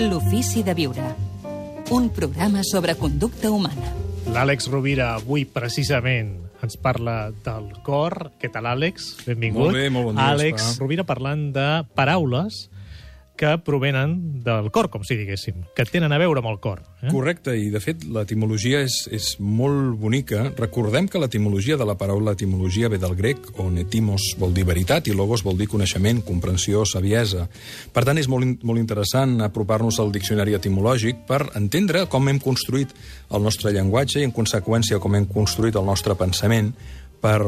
L'ofici 0.00 0.62
de 0.64 0.72
viure. 0.72 1.04
Un 1.92 2.08
programa 2.16 2.62
sobre 2.64 2.94
conducta 2.96 3.50
humana. 3.52 3.90
L'Àlex 4.32 4.70
Rovira 4.72 5.10
avui 5.18 5.44
precisament 5.44 6.30
ens 6.64 6.78
parla 6.80 7.28
del 7.44 7.66
cor. 7.84 8.30
Què 8.40 8.48
tal, 8.48 8.70
Àlex? 8.70 9.10
Benvingut. 9.26 9.66
Molt 9.66 9.76
bé, 9.76 9.90
molt 9.92 10.08
bon 10.08 10.16
dia, 10.16 10.30
Àlex. 10.32 10.78
Rovira 10.80 11.04
parlant 11.04 11.50
de 11.52 11.66
paraules 11.98 12.70
que 13.36 13.56
provenen 13.64 14.42
del 14.44 14.70
cor, 14.70 14.88
com 14.92 15.02
si 15.06 15.16
diguéssim, 15.18 15.64
que 15.76 15.86
tenen 15.88 16.12
a 16.12 16.18
veure 16.20 16.42
amb 16.42 16.50
el 16.50 16.58
cor. 16.62 16.82
Eh? 17.00 17.10
Correcte, 17.10 17.54
i 17.58 17.70
de 17.72 17.80
fet 17.82 18.04
l'etimologia 18.04 18.82
és, 18.84 19.02
és 19.10 19.32
molt 19.40 19.96
bonica. 20.00 20.44
Recordem 20.58 21.08
que 21.10 21.20
l'etimologia 21.22 21.78
de 21.80 21.86
la 21.88 21.96
paraula 21.98 22.36
etimologia 22.36 22.90
ve 22.92 23.00
del 23.02 23.16
grec, 23.18 23.50
on 23.62 23.80
etimos 23.82 24.32
vol 24.38 24.54
dir 24.54 24.66
veritat 24.68 25.08
i 25.08 25.16
logos 25.16 25.44
vol 25.46 25.58
dir 25.58 25.70
coneixement, 25.72 26.22
comprensió, 26.26 26.84
saviesa. 26.86 27.48
Per 27.92 28.06
tant, 28.06 28.20
és 28.20 28.30
molt, 28.30 28.62
molt 28.62 28.82
interessant 28.82 29.38
apropar-nos 29.42 29.98
al 30.02 30.12
diccionari 30.14 30.56
etimològic 30.58 31.26
per 31.28 31.46
entendre 31.58 32.06
com 32.12 32.28
hem 32.28 32.40
construït 32.42 32.94
el 33.32 33.42
nostre 33.42 33.72
llenguatge 33.74 34.20
i, 34.20 34.26
en 34.28 34.34
conseqüència, 34.36 35.00
com 35.02 35.16
hem 35.16 35.26
construït 35.30 35.78
el 35.80 35.88
nostre 35.88 36.14
pensament 36.18 36.74
per, 37.22 37.40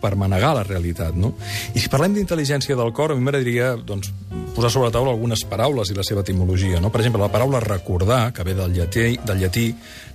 per 0.00 0.14
manegar 0.18 0.54
la 0.56 0.64
realitat, 0.66 1.16
no? 1.18 1.34
I 1.74 1.82
si 1.82 1.90
parlem 1.92 2.16
d'intel·ligència 2.16 2.76
del 2.78 2.92
cor, 2.96 3.12
a 3.12 3.16
mi 3.18 3.24
m'agradaria 3.24 3.74
doncs, 3.76 4.12
posar 4.54 4.70
sobre 4.72 4.88
la 4.88 4.94
taula 4.94 5.14
algunes 5.14 5.44
paraules 5.48 5.90
i 5.90 5.96
la 5.96 6.06
seva 6.06 6.24
etimologia, 6.26 6.80
no? 6.80 6.92
Per 6.94 7.02
exemple, 7.02 7.22
la 7.22 7.32
paraula 7.32 7.62
recordar, 7.64 8.32
que 8.34 8.46
ve 8.46 8.54
del 8.58 8.74
llatí, 8.76 9.16
del 9.26 9.42
llatí 9.42 9.68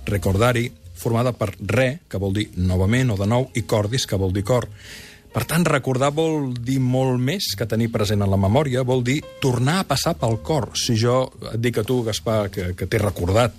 recordari, 0.06 0.70
formada 0.94 1.34
per 1.36 1.52
re, 1.58 1.88
que 2.08 2.20
vol 2.20 2.32
dir 2.36 2.48
novament 2.56 3.12
o 3.12 3.18
de 3.20 3.28
nou, 3.28 3.50
i 3.54 3.64
cordis, 3.68 4.06
que 4.06 4.20
vol 4.20 4.32
dir 4.32 4.44
cor. 4.46 4.68
Per 5.34 5.42
tant, 5.50 5.64
recordar 5.66 6.12
vol 6.14 6.52
dir 6.54 6.78
molt 6.78 7.18
més 7.18 7.56
que 7.58 7.66
tenir 7.66 7.88
present 7.90 8.22
en 8.22 8.30
la 8.30 8.38
memòria, 8.38 8.84
vol 8.86 9.02
dir 9.02 9.18
tornar 9.42 9.80
a 9.82 9.86
passar 9.88 10.14
pel 10.20 10.38
cor. 10.46 10.70
Si 10.78 10.94
jo 10.94 11.24
et 11.50 11.58
dic 11.58 11.80
a 11.80 11.86
tu, 11.86 12.04
Gaspar, 12.06 12.52
que, 12.54 12.68
que 12.78 12.86
t'he 12.86 13.02
recordat 13.02 13.58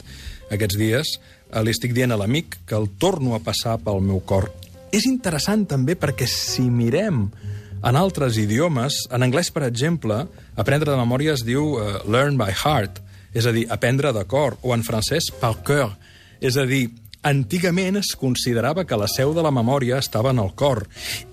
aquests 0.56 0.78
dies, 0.80 1.12
eh, 1.50 1.64
li 1.66 1.74
estic 1.76 1.92
dient 1.98 2.16
a 2.16 2.20
l'amic 2.22 2.62
que 2.70 2.78
el 2.80 2.88
torno 3.02 3.36
a 3.36 3.42
passar 3.44 3.76
pel 3.84 4.00
meu 4.00 4.24
cor. 4.24 4.48
És 4.96 5.04
interessant 5.10 5.66
també 5.68 5.98
perquè 6.00 6.28
si 6.30 6.70
mirem 6.72 7.26
en 7.86 7.98
altres 8.00 8.38
idiomes, 8.40 9.02
en 9.12 9.26
anglès, 9.26 9.50
per 9.52 9.66
exemple, 9.68 10.22
aprendre 10.56 10.94
de 10.94 11.00
memòria 11.02 11.34
es 11.36 11.44
diu 11.44 11.76
uh, 11.76 11.98
learn 12.08 12.40
by 12.40 12.54
heart, 12.54 13.02
és 13.36 13.46
a 13.46 13.52
dir, 13.52 13.66
aprendre 13.70 14.14
de 14.16 14.24
cor, 14.32 14.56
o 14.64 14.72
en 14.72 14.86
francès, 14.88 15.28
par 15.42 15.58
cœur, 15.68 15.92
és 16.40 16.56
a 16.56 16.64
dir, 16.70 16.88
antigament 17.26 17.98
es 17.98 18.14
considerava 18.16 18.86
que 18.86 18.98
la 18.98 19.08
seu 19.10 19.34
de 19.34 19.42
la 19.44 19.52
memòria 19.52 19.98
estava 19.98 20.30
en 20.30 20.40
el 20.44 20.52
cor. 20.54 20.84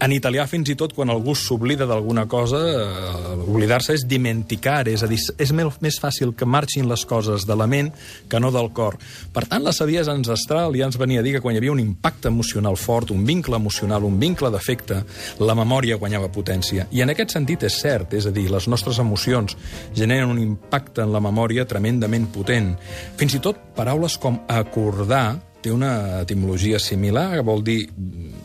En 0.01 0.15
italià, 0.17 0.47
fins 0.49 0.73
i 0.73 0.77
tot, 0.79 0.95
quan 0.97 1.13
algú 1.13 1.35
s'oblida 1.37 1.87
d'alguna 1.87 2.25
cosa, 2.29 2.59
eh, 2.59 3.37
oblidar-se 3.45 3.93
és 3.99 4.07
dimenticar, 4.09 4.89
és 4.89 5.03
a 5.05 5.07
dir, 5.11 5.21
és 5.39 5.53
més 5.53 6.01
fàcil 6.01 6.35
que 6.35 6.49
marxin 6.49 6.89
les 6.89 7.05
coses 7.05 7.45
de 7.47 7.57
la 7.57 7.67
ment 7.67 7.93
que 8.29 8.41
no 8.41 8.51
del 8.51 8.73
cor. 8.73 8.97
Per 9.33 9.45
tant, 9.47 9.63
la 9.63 9.73
saviesa 9.77 10.13
ancestral 10.17 10.75
ja 10.75 10.89
ens 10.89 10.97
venia 10.97 11.21
a 11.21 11.23
dir 11.23 11.35
que 11.35 11.45
quan 11.45 11.55
hi 11.55 11.61
havia 11.61 11.73
un 11.73 11.81
impacte 11.81 12.29
emocional 12.29 12.77
fort, 12.77 13.11
un 13.11 13.27
vincle 13.27 13.57
emocional, 13.57 14.05
un 14.05 14.19
vincle 14.19 14.51
d'afecte, 14.51 15.05
la 15.41 15.55
memòria 15.55 16.01
guanyava 16.01 16.33
potència. 16.33 16.89
I 16.91 17.03
en 17.03 17.13
aquest 17.13 17.37
sentit 17.37 17.69
és 17.69 17.81
cert, 17.85 18.15
és 18.15 18.27
a 18.27 18.33
dir, 18.33 18.49
les 18.51 18.69
nostres 18.69 18.99
emocions 18.99 19.57
generen 19.95 20.31
un 20.31 20.41
impacte 20.41 21.03
en 21.03 21.13
la 21.13 21.21
memòria 21.21 21.69
tremendament 21.69 22.31
potent. 22.33 22.77
Fins 23.21 23.37
i 23.37 23.45
tot 23.45 23.61
paraules 23.77 24.17
com 24.17 24.41
acordar 24.49 25.52
té 25.63 25.73
una 25.73 26.21
etimologia 26.23 26.81
similar, 26.83 27.31
que 27.37 27.47
vol 27.47 27.63
dir 27.65 27.81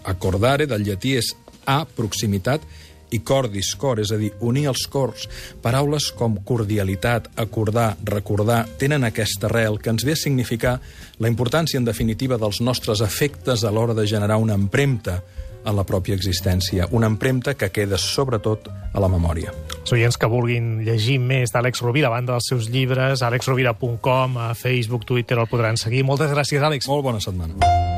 acordare, 0.08 0.68
del 0.70 0.86
llatí 0.86 1.16
és 1.18 1.34
a, 1.66 1.82
proximitat, 1.98 2.64
i 3.12 3.22
cordis, 3.24 3.70
cor, 3.80 4.02
és 4.04 4.12
a 4.12 4.18
dir, 4.20 4.34
unir 4.44 4.66
els 4.68 4.84
cors. 4.92 5.28
Paraules 5.64 6.10
com 6.18 6.36
cordialitat, 6.48 7.30
acordar, 7.40 7.94
recordar, 8.04 8.66
tenen 8.80 9.08
aquesta 9.08 9.48
arrel 9.48 9.80
que 9.80 9.94
ens 9.94 10.04
ve 10.08 10.18
a 10.18 10.20
significar 10.20 10.78
la 11.24 11.32
importància, 11.32 11.80
en 11.80 11.88
definitiva, 11.88 12.40
dels 12.40 12.60
nostres 12.62 13.02
efectes 13.06 13.64
a 13.64 13.72
l'hora 13.72 13.96
de 13.98 14.08
generar 14.08 14.42
una 14.44 14.58
empremta 14.60 15.22
en 15.68 15.76
la 15.76 15.84
pròpia 15.88 16.16
existència, 16.16 16.88
una 16.96 17.10
empremta 17.12 17.56
que 17.60 17.70
queda 17.76 18.00
sobretot 18.02 18.70
a 18.72 19.04
la 19.04 19.12
memòria. 19.12 19.54
Els 19.82 19.94
oients 19.98 20.18
que 20.18 20.32
vulguin 20.32 20.78
llegir 20.88 21.20
més 21.20 21.54
d'Àlex 21.54 21.84
Rovira, 21.84 22.10
a 22.12 22.16
banda 22.16 22.38
dels 22.38 22.50
seus 22.54 22.72
llibres, 22.72 23.24
alexrovira.com, 23.24 24.40
a 24.48 24.54
Facebook, 24.56 25.06
Twitter, 25.06 25.40
el 25.42 25.52
podran 25.52 25.78
seguir. 25.78 26.06
Moltes 26.08 26.34
gràcies, 26.34 26.64
Àlex. 26.64 26.90
Molt 26.92 27.06
bona 27.12 27.24
setmana. 27.24 27.97